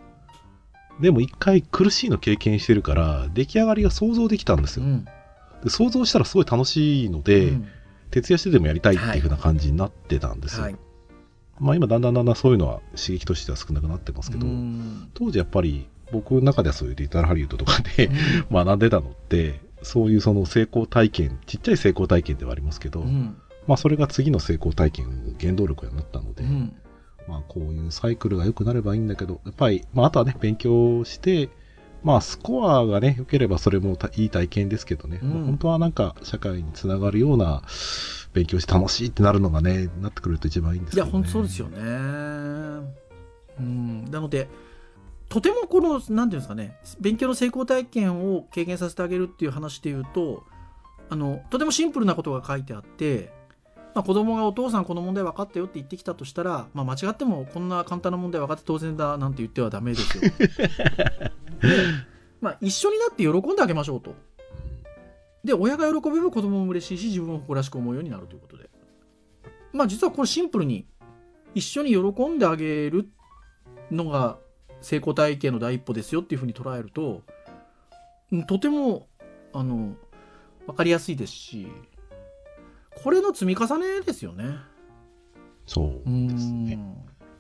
[0.99, 4.85] でも一回苦しいの経験してるから、出来上がりが想像できたんですよ。
[4.85, 5.05] うん
[5.63, 7.67] で想像したらすごい楽しいので、うん
[8.11, 10.63] 徹夜してでもやりたいっていう風な感じになってたんですよ。
[10.63, 10.75] はい。
[11.59, 18.09] まあ今だんだんだんだんそういうのは刺激としては少なくなってますけど、うん当時やっぱり僕の中ではそういうデジタルハリウッドとかで
[18.51, 23.37] 学んでたのって、そういうその成功体験、ちっちゃい成功体験ではありますけど、うん。
[23.67, 26.73] まあそれが次の成功体験の原動力になったので、うん。
[27.27, 31.49] まあこういうサイクルが良くなればいいんだけど、やっぱり、まああとはね、勉強して、
[32.03, 35.29] まあスコアがね、良ければそれもたいい体験ですけどね、うん。
[35.29, 37.61] まあ本当はなんか社会につながるような
[38.33, 41.23] 勉強して楽しいってなるのがね、なってくると一番いいんですいや、けど、ね。
[41.23, 41.79] 本当そうですよね。
[43.59, 44.47] うん、なので、
[45.29, 50.43] とてもこの、なんていうんですかね、勉強の成功体験を経験させてあげるっていう話で言うと、
[51.09, 53.31] あの、とてもシンプルなことが書いてあって、
[53.93, 60.23] まあ、子供がお父さんこの問題分かったよって言ってきたとしたら、まあ、間違ってもこんな簡単な問題分かって当然だなんて言ってはダメですよ。
[60.39, 60.59] で
[62.41, 64.15] まあ、一緒になって喜んであげましょうと。
[65.43, 68.69] で、親が喜べば子供も嬉しいし、自分も誇らしく思うようになるということで。
[69.73, 70.85] まあ実はこれシンプルに、
[71.55, 73.09] 一緒に喜んであげる
[73.91, 74.37] のが
[74.81, 77.21] 成功体験の第一歩ですよっていうふうに捉えると、
[78.31, 79.07] うんとても、
[79.53, 79.95] あの、
[80.67, 81.67] わかりやすいですし、
[83.03, 84.57] これの積み重ねですよね。
[85.65, 86.79] そうですね。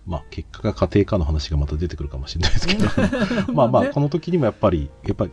[0.05, 2.85] まあ、結果が家庭科の話がまた出てくるかもしれないですけど、
[3.53, 5.31] まあまあ、この時にもやっぱり、やっぱり、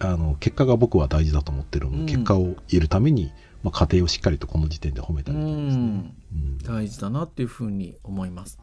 [0.00, 3.32] あの、結果が僕は大事だと思ってるので、うん、結果を得るために、
[3.62, 8.58] まあ、家庭をしっかりとこの時点で褒めたりとかですね、うん、大事だなっていうふうに思います。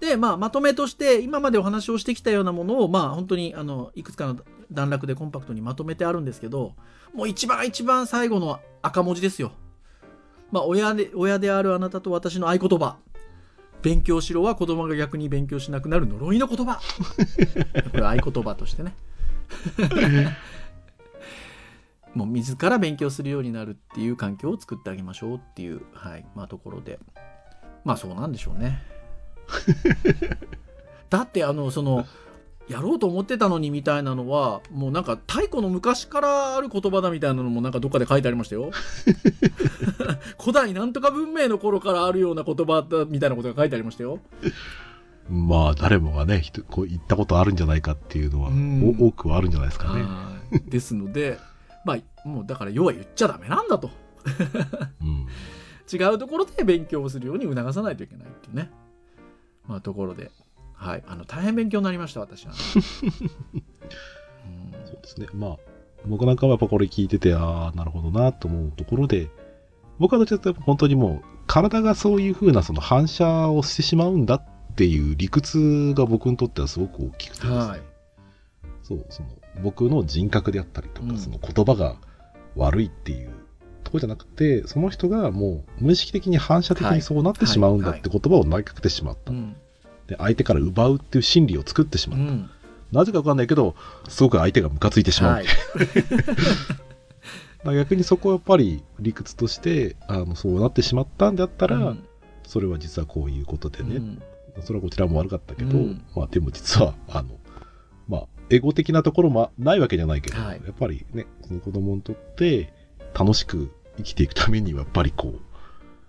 [0.00, 4.36] で、まあ、まとめとして、今までお話をしてきたようなものを、まあ、本当に、あの、いくつかの
[4.70, 6.74] 段落でコンパクトにまとめてあるんですけど、
[7.14, 9.52] もう一番一番最後の赤文字ですよ。
[10.50, 12.96] まあ、親で、親であるあなたと私の合言葉。
[13.82, 16.80] 勉強しろは子供が逆に勉強しなくなる呪いの言葉。
[17.92, 18.94] これ合言葉としてね。
[22.14, 26.98] もう自ら勉強するようになるっていう環境を作ってあげましょうっていう、はい、まあところで。
[27.84, 28.82] まあそうなんでしょうね。
[31.10, 32.06] だってあの、その、
[32.68, 38.70] やろうと思ってたのにみたいなのは、もうなんか太古の昔からある言葉だみたいなのもなんかどっかで書いてありましたよ。
[40.40, 44.18] 古代なんとか文明の頃からあるような言葉だみたいなことが書いてありましたよ。
[45.28, 48.50] まあ誰もがね、こう言ったことあるんじゃないかっていうのは、
[48.98, 50.04] 多くはあるんじゃないですかね。
[50.66, 51.38] ですので、
[51.84, 53.90] まあもうだから要は言っちゃダメなんだと。
[55.00, 55.26] うん、
[55.92, 58.70] 違うところで勉強をするように促さないといけないっていうね。
[59.68, 60.30] まあところで。
[60.76, 62.58] はい、あの大変勉強になりました、私は、ね
[64.74, 65.26] うん、そうですね。
[65.34, 65.56] まあ、
[66.06, 69.30] 僕なんかはやっぱこれ聞いてて、ああ、なるほどなと思うところで、
[69.98, 74.44] 僕はどちらかというと本当にもう、体がそういうふうなその反射をしてしまうんだっ
[74.74, 77.56] ていう理屈が僕にとってはすごく大きくてですね。
[77.56, 77.80] はい、
[78.82, 79.28] そう、その
[79.62, 81.96] 僕の人格であったりとか、うん、その言葉が
[82.54, 83.30] 悪いっていう
[83.86, 89.32] ところじゃなくて、その人がもう無意識的に反射的にそうなってしまうんだって言葉を投げかけてしまった。
[90.06, 92.50] で相手から奪うっていう心理を作ってしまった、うん、
[92.92, 93.74] なぜか分かんないけど
[94.08, 95.46] すごく相手がムカついてしまう、はい、
[97.74, 102.04] 逆にそこはやっぱり理屈としてあのそうなってしまったんだったら、うん、
[102.44, 104.22] それは実はこういうことでね、うん、
[104.62, 105.76] それはこちらも悪かったけど、
[106.14, 107.30] まあ、でも実はあの
[108.08, 112.72] まあエゴ的なところもないわけじゃないけど、はい、やっぱりねその子供にとって
[113.18, 115.40] 楽しく生きていくためにはやっぱりこう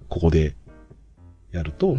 [0.09, 0.55] ここで
[1.51, 1.95] やると、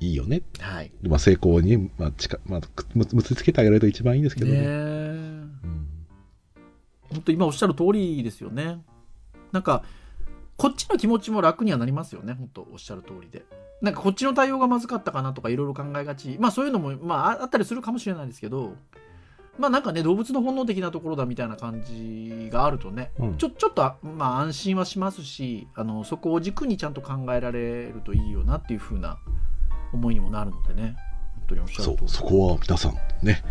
[0.00, 0.42] いいよね。
[0.60, 0.92] はい。
[1.02, 2.60] まあ、成功に、まあ、近、まあ、
[2.94, 4.60] 結びつけてあげられると一番いいんですけどね。
[4.60, 5.56] ねうん、
[7.10, 8.78] 本当今おっしゃる通りですよね。
[9.52, 9.84] なんか、
[10.56, 12.34] こっちの気持ちも楽にはなりますよね。
[12.34, 13.44] 本当おっしゃる通りで。
[13.80, 16.36] なんかこっちの対応がまずかったかなとかいろいろ考えがち。
[16.38, 18.74] まあそういうのも、まああったりするかもしれないですけど、
[19.58, 29.18] まあなんかね、動物の本能的なところだみたいな感じがあるとね、うん、ちょ、ちょっと、まあ安心はしますし、あの、そこを軸にちゃんと考えられるといいよなっていうふうな
[29.92, 30.96] 思いにもなるのでね。
[31.36, 33.44] 本当におっしゃるそうそこは皆さんね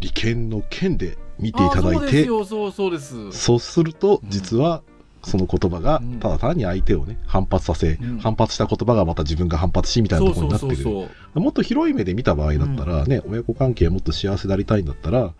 [0.00, 2.26] 利権の権で見ていただいて。
[2.26, 3.32] そうそうです。
[3.32, 4.82] そうすると実は、
[5.24, 11.08] その言葉がただ単に相手をね反発させ、うん、反発した言葉がまた自分が反発しみたいなところになってくる。
[11.34, 15.32] もっと広い目で見た場合だったらね、うん、親子関係もっと幸せでありたいんだったら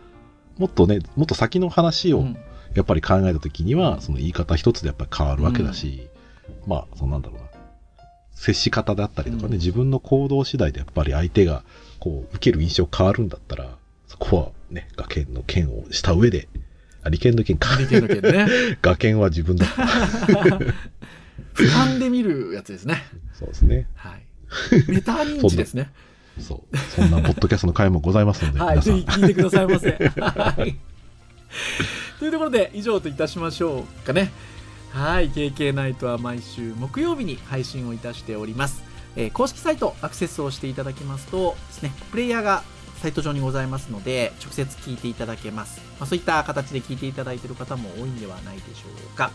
[0.59, 2.25] もっとねもっと先の話を
[2.75, 6.09] やっぱり考えた時には、その言い方一つでやっぱり変わるわけだし、
[6.67, 7.45] まあそうなんだろうな。
[8.35, 11.65] 接し方だったりとかね、うん、自分の行動次第でやっぱり相手が
[12.01, 13.77] こう受ける印象変わるんだったら、
[14.07, 16.49] そこはね、画剣の剣をした上で、
[17.03, 17.77] あ、利権の剣か。
[17.79, 18.47] 利権の剣ね。
[18.83, 19.67] 画剣は自分だ。
[21.55, 23.05] 俯瞰で見るやつですね。
[23.35, 23.87] そうですね。
[23.95, 24.23] はい。
[24.89, 25.91] メタ認知ですね。
[26.39, 26.77] そう。
[26.77, 29.91] そんなポッドキャストの回もございますので、はい、ぜひ聞いてくださいませ。
[30.21, 30.77] はい。
[32.19, 34.31] というところで、以上といたしましょうかね。
[34.93, 38.83] はい KK ナイトは毎週木曜日に配信をいたしております、
[39.17, 42.63] えー、公式サイトアクセスをしていただきますとですねプレイヤーが
[43.03, 49.33] サイト上にございますので直接聞いていただけます、まあ、そういった形で聞いていただいている方も多いんではないでしょうか。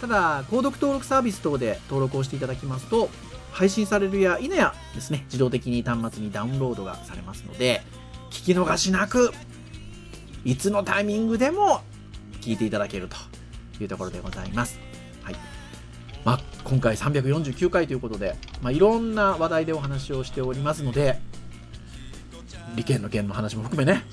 [0.00, 3.08] ただ購読登録サービス等で登録をしていただきますと
[3.52, 7.82] 配信されるや否やですね自動的に端末にダウンロードがされますので
[8.30, 9.32] 聞き逃しなく
[10.44, 11.82] いつのタイミングでも
[12.40, 13.16] 聞いていただけると
[13.82, 14.78] いうところでございます。
[15.22, 15.36] はい。
[16.24, 21.20] まあ、今回349回ということで、まあ、いろんな話題でお話をしておりますので、
[22.76, 24.04] 利権の件の話も含めね。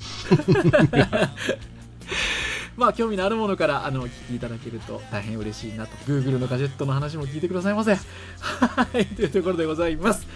[2.76, 5.96] まあ、興味のあるものからあのお聞きいただけると大変嬉しいなと。
[6.06, 7.94] Google のガジェットの話も聞いてくださいませ。
[7.96, 10.26] はい、というところでございます。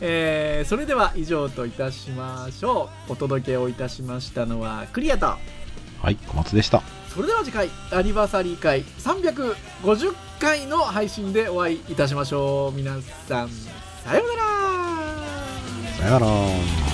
[0.00, 3.12] えー、それでは以上といたしましょう。
[3.12, 5.26] お届けをいたしましたのはクリアと。
[5.26, 6.82] はい、小松でした。
[7.14, 12.92] それでは次回アニバーサリー回350回の配信でお会いいたしましょう皆
[13.28, 14.42] さんさようなら
[15.98, 16.26] さような
[16.86, 16.91] ら